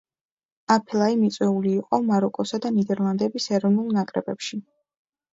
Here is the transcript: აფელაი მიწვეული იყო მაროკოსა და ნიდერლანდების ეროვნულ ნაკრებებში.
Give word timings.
აფელაი 0.75 1.17
მიწვეული 1.23 1.73
იყო 1.81 1.99
მაროკოსა 2.07 2.59
და 2.63 2.71
ნიდერლანდების 2.77 3.45
ეროვნულ 3.59 3.93
ნაკრებებში. 3.99 4.59